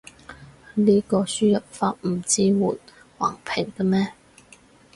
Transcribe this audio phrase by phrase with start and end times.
[0.73, 2.55] 呢個輸入法唔支援
[3.19, 4.13] 橫屏嘅咩？